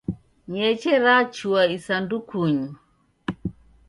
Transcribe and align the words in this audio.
Ny'eche 0.51 0.93
rachua 1.05 1.61
isandukunyi. 1.77 2.69